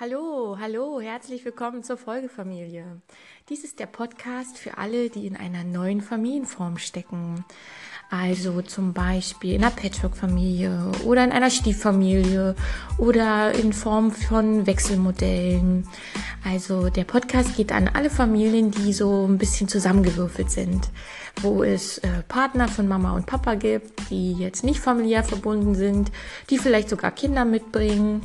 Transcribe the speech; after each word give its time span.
Hallo, 0.00 0.56
hallo, 0.60 1.00
herzlich 1.00 1.44
willkommen 1.44 1.82
zur 1.82 1.96
Folgefamilie. 1.96 2.84
Dies 3.48 3.64
ist 3.64 3.80
der 3.80 3.86
Podcast 3.86 4.56
für 4.56 4.78
alle, 4.78 5.10
die 5.10 5.26
in 5.26 5.34
einer 5.34 5.64
neuen 5.64 6.02
Familienform 6.02 6.78
stecken. 6.78 7.44
Also 8.08 8.62
zum 8.62 8.94
Beispiel 8.94 9.54
in 9.54 9.64
einer 9.64 9.74
Patchwork-Familie 9.74 10.92
oder 11.04 11.24
in 11.24 11.32
einer 11.32 11.50
Stieffamilie 11.50 12.54
oder 12.96 13.52
in 13.52 13.72
Form 13.72 14.12
von 14.12 14.68
Wechselmodellen. 14.68 15.88
Also 16.44 16.88
der 16.88 17.04
Podcast 17.04 17.56
geht 17.56 17.72
an 17.72 17.90
alle 17.92 18.08
Familien, 18.08 18.70
die 18.70 18.92
so 18.92 19.26
ein 19.26 19.36
bisschen 19.36 19.68
zusammengewürfelt 19.68 20.50
sind, 20.50 20.88
wo 21.42 21.64
es 21.64 21.98
äh, 21.98 22.22
Partner 22.28 22.68
von 22.68 22.86
Mama 22.86 23.12
und 23.12 23.26
Papa 23.26 23.56
gibt, 23.56 24.08
die 24.10 24.32
jetzt 24.32 24.64
nicht 24.64 24.80
familiär 24.80 25.24
verbunden 25.24 25.74
sind, 25.74 26.12
die 26.48 26.58
vielleicht 26.58 26.88
sogar 26.88 27.10
Kinder 27.10 27.44
mitbringen, 27.44 28.22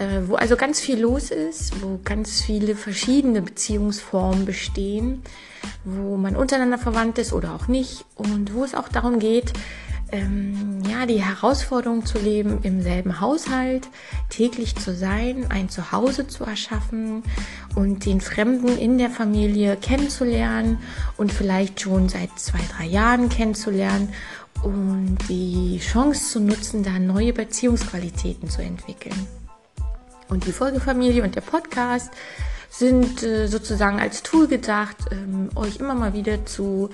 äh, 0.00 0.26
wo 0.26 0.34
also 0.34 0.56
ganz 0.56 0.80
viel 0.80 0.98
los 0.98 1.30
ist, 1.30 1.80
wo 1.80 2.00
ganz 2.04 2.40
viele 2.40 2.74
verschiedene 2.74 3.42
Beziehungsformen 3.42 4.44
bestehen 4.44 5.22
wo 5.84 6.16
man 6.16 6.36
untereinander 6.36 6.78
verwandt 6.78 7.18
ist 7.18 7.32
oder 7.32 7.54
auch 7.54 7.68
nicht 7.68 8.04
und 8.14 8.54
wo 8.54 8.64
es 8.64 8.74
auch 8.74 8.88
darum 8.88 9.18
geht, 9.18 9.52
ähm, 10.12 10.82
ja, 10.90 11.06
die 11.06 11.22
Herausforderung 11.22 12.04
zu 12.04 12.18
leben, 12.18 12.58
im 12.62 12.82
selben 12.82 13.20
Haushalt 13.20 13.88
täglich 14.28 14.74
zu 14.74 14.94
sein, 14.94 15.46
ein 15.50 15.68
Zuhause 15.68 16.26
zu 16.26 16.44
erschaffen 16.44 17.22
und 17.76 18.06
den 18.06 18.20
Fremden 18.20 18.76
in 18.76 18.98
der 18.98 19.10
Familie 19.10 19.76
kennenzulernen 19.76 20.78
und 21.16 21.32
vielleicht 21.32 21.80
schon 21.80 22.08
seit 22.08 22.30
zwei, 22.36 22.58
drei 22.76 22.86
Jahren 22.86 23.28
kennenzulernen 23.28 24.12
und 24.64 25.18
die 25.28 25.78
Chance 25.80 26.32
zu 26.32 26.40
nutzen, 26.40 26.82
da 26.82 26.98
neue 26.98 27.32
Beziehungsqualitäten 27.32 28.50
zu 28.50 28.62
entwickeln. 28.62 29.39
Und 30.30 30.46
die 30.46 30.52
Folgefamilie 30.52 31.22
und 31.22 31.34
der 31.34 31.40
Podcast 31.40 32.10
sind 32.68 33.22
äh, 33.24 33.48
sozusagen 33.48 33.98
als 33.98 34.22
Tool 34.22 34.46
gedacht, 34.46 34.96
ähm, 35.10 35.50
euch 35.56 35.76
immer 35.78 35.94
mal 35.94 36.14
wieder 36.14 36.46
zu 36.46 36.88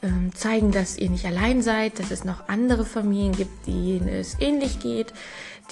ähm, 0.00 0.30
zeigen, 0.32 0.70
dass 0.70 0.96
ihr 0.96 1.10
nicht 1.10 1.26
allein 1.26 1.60
seid, 1.60 1.98
dass 1.98 2.12
es 2.12 2.24
noch 2.24 2.48
andere 2.48 2.84
Familien 2.84 3.32
gibt, 3.32 3.66
denen 3.66 4.08
es 4.08 4.36
ähnlich 4.38 4.78
geht, 4.78 5.12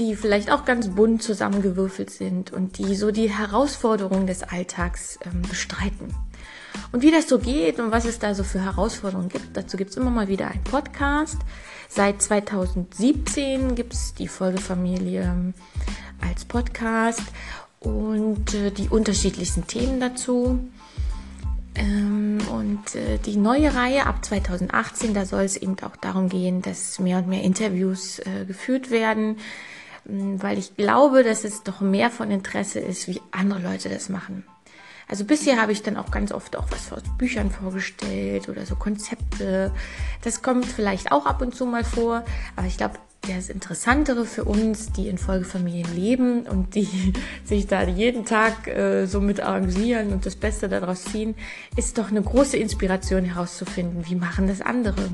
die 0.00 0.16
vielleicht 0.16 0.50
auch 0.50 0.64
ganz 0.64 0.88
bunt 0.88 1.22
zusammengewürfelt 1.22 2.10
sind 2.10 2.52
und 2.52 2.78
die 2.78 2.96
so 2.96 3.12
die 3.12 3.30
Herausforderungen 3.30 4.26
des 4.26 4.42
Alltags 4.42 5.20
ähm, 5.24 5.42
bestreiten. 5.42 6.12
Und 6.90 7.02
wie 7.02 7.12
das 7.12 7.28
so 7.28 7.38
geht 7.38 7.78
und 7.78 7.92
was 7.92 8.04
es 8.04 8.18
da 8.18 8.34
so 8.34 8.42
für 8.42 8.60
Herausforderungen 8.60 9.28
gibt, 9.28 9.56
dazu 9.56 9.76
gibt 9.76 9.90
es 9.90 9.96
immer 9.96 10.10
mal 10.10 10.28
wieder 10.28 10.48
einen 10.48 10.64
Podcast. 10.64 11.38
Seit 11.88 12.20
2017 12.20 13.74
gibt 13.76 13.94
es 13.94 14.12
die 14.14 14.28
Folgefamilie 14.28 15.22
ähm, 15.22 15.54
als 16.20 16.44
Podcast 16.44 17.22
und 17.80 18.54
äh, 18.54 18.70
die 18.70 18.88
unterschiedlichsten 18.88 19.66
Themen 19.66 20.00
dazu. 20.00 20.60
Ähm, 21.74 22.38
und 22.50 22.94
äh, 22.94 23.18
die 23.18 23.36
neue 23.36 23.74
Reihe 23.74 24.06
ab 24.06 24.24
2018, 24.24 25.14
da 25.14 25.26
soll 25.26 25.42
es 25.42 25.56
eben 25.56 25.76
auch 25.80 25.96
darum 25.96 26.28
gehen, 26.28 26.62
dass 26.62 26.98
mehr 26.98 27.18
und 27.18 27.28
mehr 27.28 27.42
Interviews 27.42 28.18
äh, 28.20 28.44
geführt 28.46 28.90
werden, 28.90 29.36
ähm, 30.08 30.42
weil 30.42 30.58
ich 30.58 30.76
glaube, 30.76 31.22
dass 31.22 31.44
es 31.44 31.62
doch 31.62 31.80
mehr 31.80 32.10
von 32.10 32.30
Interesse 32.30 32.80
ist, 32.80 33.08
wie 33.08 33.20
andere 33.30 33.60
Leute 33.60 33.88
das 33.88 34.08
machen. 34.08 34.44
Also 35.08 35.24
bisher 35.24 35.60
habe 35.60 35.70
ich 35.70 35.82
dann 35.82 35.96
auch 35.96 36.10
ganz 36.10 36.32
oft 36.32 36.56
auch 36.56 36.66
was 36.70 36.92
aus 36.92 37.02
Büchern 37.16 37.50
vorgestellt 37.50 38.48
oder 38.48 38.66
so 38.66 38.74
Konzepte. 38.74 39.72
Das 40.22 40.42
kommt 40.42 40.66
vielleicht 40.66 41.12
auch 41.12 41.26
ab 41.26 41.42
und 41.42 41.54
zu 41.54 41.64
mal 41.64 41.84
vor, 41.84 42.24
aber 42.56 42.66
ich 42.66 42.76
glaube, 42.76 42.98
das 43.34 43.48
Interessantere 43.48 44.24
für 44.24 44.44
uns, 44.44 44.92
die 44.92 45.08
in 45.08 45.18
Folgefamilien 45.18 45.94
leben 45.94 46.42
und 46.42 46.74
die 46.74 46.88
sich 47.44 47.66
da 47.66 47.82
jeden 47.82 48.24
Tag 48.24 48.68
äh, 48.68 49.06
so 49.06 49.20
mit 49.20 49.40
arrangieren 49.40 50.12
und 50.12 50.26
das 50.26 50.36
Beste 50.36 50.68
daraus 50.68 51.04
ziehen, 51.04 51.34
ist 51.76 51.98
doch 51.98 52.10
eine 52.10 52.22
große 52.22 52.56
Inspiration 52.56 53.24
herauszufinden, 53.24 54.04
wie 54.06 54.14
machen 54.14 54.46
das 54.46 54.60
andere? 54.60 55.08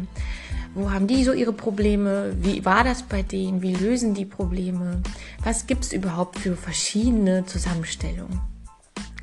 Wo 0.75 0.91
haben 0.91 1.07
die 1.07 1.23
so 1.23 1.33
ihre 1.33 1.53
Probleme? 1.53 2.35
Wie 2.41 2.65
war 2.65 2.83
das 2.83 3.03
bei 3.03 3.23
denen? 3.23 3.61
Wie 3.61 3.75
lösen 3.75 4.15
die 4.15 4.25
Probleme? 4.25 5.03
Was 5.45 5.67
gibt 5.67 5.85
es 5.85 5.93
überhaupt 5.93 6.39
für 6.39 6.57
verschiedene 6.57 7.45
Zusammenstellungen? 7.45 8.41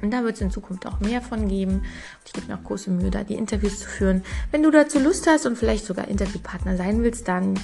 Und 0.01 0.11
da 0.11 0.23
wird 0.23 0.35
es 0.35 0.41
in 0.41 0.51
Zukunft 0.51 0.85
auch 0.85 0.99
mehr 0.99 1.21
von 1.21 1.47
geben. 1.47 1.83
Ich 2.25 2.33
gebe 2.33 2.47
mir 2.47 2.55
auch 2.55 2.63
große 2.63 2.89
Mühe, 2.89 3.11
da 3.11 3.23
die 3.23 3.33
Interviews 3.35 3.79
zu 3.79 3.89
führen. 3.89 4.23
Wenn 4.51 4.63
du 4.63 4.71
dazu 4.71 4.99
Lust 4.99 5.27
hast 5.27 5.45
und 5.45 5.57
vielleicht 5.57 5.85
sogar 5.85 6.07
Interviewpartner 6.07 6.77
sein 6.77 7.03
willst, 7.03 7.27
dann 7.27 7.59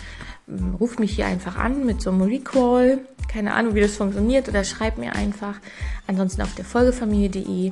ruf 0.79 1.00
mich 1.00 1.16
hier 1.16 1.25
einfach 1.25 1.57
an 1.57 1.85
mit 1.85 2.01
so 2.01 2.11
einem 2.11 2.22
Recall. 2.22 3.00
Keine 3.28 3.53
Ahnung, 3.53 3.75
wie 3.75 3.81
das 3.81 3.95
funktioniert 3.95 4.47
oder 4.47 4.63
schreib 4.63 4.97
mir 4.97 5.13
einfach. 5.13 5.56
Ansonsten 6.07 6.41
auf 6.41 6.53
der 6.56 6.66
Folgefamilie.de. 6.66 7.72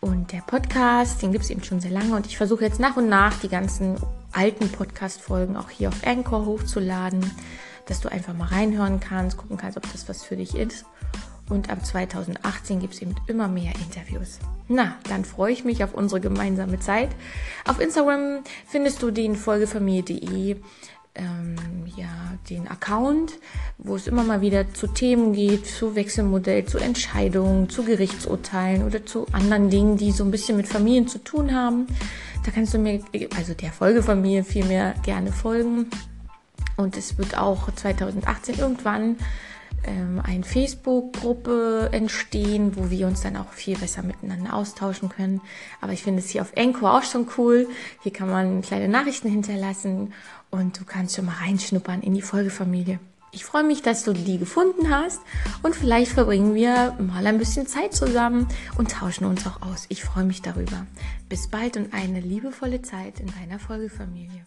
Und 0.00 0.32
der 0.32 0.40
Podcast, 0.40 1.20
den 1.20 1.30
gibt 1.30 1.44
es 1.44 1.50
eben 1.50 1.62
schon 1.62 1.80
sehr 1.80 1.90
lange 1.90 2.16
und 2.16 2.26
ich 2.26 2.38
versuche 2.38 2.64
jetzt 2.64 2.80
nach 2.80 2.96
und 2.96 3.10
nach 3.10 3.38
die 3.40 3.50
ganzen 3.50 3.96
alten 4.32 4.70
Podcast-Folgen 4.70 5.58
auch 5.58 5.68
hier 5.68 5.88
auf 5.88 6.06
Anchor 6.06 6.46
hochzuladen, 6.46 7.30
dass 7.86 8.00
du 8.00 8.10
einfach 8.10 8.32
mal 8.32 8.48
reinhören 8.48 9.00
kannst, 9.00 9.36
gucken 9.36 9.58
kannst, 9.58 9.76
ob 9.76 9.82
das 9.92 10.08
was 10.08 10.24
für 10.24 10.36
dich 10.36 10.54
ist. 10.54 10.86
Und 11.50 11.68
ab 11.68 11.84
2018 11.84 12.80
gibt 12.80 12.94
es 12.94 13.02
eben 13.02 13.14
immer 13.26 13.48
mehr 13.48 13.74
Interviews. 13.74 14.38
Na, 14.68 14.96
dann 15.08 15.24
freue 15.24 15.52
ich 15.52 15.64
mich 15.64 15.84
auf 15.84 15.92
unsere 15.92 16.20
gemeinsame 16.20 16.78
Zeit. 16.78 17.10
Auf 17.66 17.80
Instagram 17.80 18.38
findest 18.66 19.02
du 19.02 19.10
den 19.10 19.36
Folgefamilie.de 19.36 20.56
ähm, 21.14 21.56
ja, 21.96 22.08
den 22.48 22.68
Account, 22.68 23.32
wo 23.78 23.96
es 23.96 24.06
immer 24.06 24.24
mal 24.24 24.40
wieder 24.40 24.72
zu 24.72 24.86
Themen 24.86 25.32
geht, 25.32 25.66
zu 25.66 25.94
Wechselmodell, 25.94 26.64
zu 26.64 26.78
Entscheidungen, 26.78 27.68
zu 27.68 27.84
Gerichtsurteilen 27.84 28.84
oder 28.84 29.04
zu 29.04 29.26
anderen 29.32 29.70
Dingen, 29.70 29.96
die 29.96 30.12
so 30.12 30.24
ein 30.24 30.30
bisschen 30.30 30.56
mit 30.56 30.68
Familien 30.68 31.08
zu 31.08 31.18
tun 31.18 31.54
haben. 31.54 31.86
Da 32.44 32.50
kannst 32.50 32.74
du 32.74 32.78
mir, 32.78 33.02
also 33.36 33.54
der 33.54 33.72
Folgefamilie 33.72 34.44
vielmehr 34.44 34.94
gerne 35.02 35.32
folgen. 35.32 35.90
Und 36.80 36.96
es 36.96 37.18
wird 37.18 37.36
auch 37.36 37.70
2018 37.70 38.58
irgendwann 38.58 39.16
ähm, 39.84 40.20
eine 40.24 40.44
Facebook-Gruppe 40.44 41.90
entstehen, 41.92 42.74
wo 42.74 42.88
wir 42.88 43.06
uns 43.06 43.20
dann 43.20 43.36
auch 43.36 43.52
viel 43.52 43.76
besser 43.76 44.02
miteinander 44.02 44.54
austauschen 44.54 45.10
können. 45.10 45.42
Aber 45.82 45.92
ich 45.92 46.02
finde 46.02 46.20
es 46.20 46.30
hier 46.30 46.40
auf 46.40 46.52
Enko 46.54 46.88
auch 46.88 47.02
schon 47.02 47.26
cool. 47.36 47.68
Hier 48.02 48.14
kann 48.14 48.30
man 48.30 48.62
kleine 48.62 48.88
Nachrichten 48.88 49.28
hinterlassen 49.28 50.14
und 50.50 50.80
du 50.80 50.84
kannst 50.86 51.16
schon 51.16 51.26
mal 51.26 51.34
reinschnuppern 51.34 52.00
in 52.00 52.14
die 52.14 52.22
Folgefamilie. 52.22 52.98
Ich 53.32 53.44
freue 53.44 53.62
mich, 53.62 53.82
dass 53.82 54.02
du 54.02 54.14
die 54.14 54.38
gefunden 54.38 54.90
hast 54.90 55.20
und 55.62 55.76
vielleicht 55.76 56.12
verbringen 56.12 56.54
wir 56.54 56.96
mal 56.98 57.26
ein 57.26 57.38
bisschen 57.38 57.66
Zeit 57.66 57.94
zusammen 57.94 58.48
und 58.76 58.90
tauschen 58.90 59.26
uns 59.26 59.46
auch 59.46 59.62
aus. 59.62 59.84
Ich 59.88 60.02
freue 60.02 60.24
mich 60.24 60.40
darüber. 60.40 60.86
Bis 61.28 61.46
bald 61.46 61.76
und 61.76 61.92
eine 61.92 62.20
liebevolle 62.20 62.82
Zeit 62.82 63.20
in 63.20 63.28
deiner 63.38 63.60
Folgefamilie. 63.60 64.46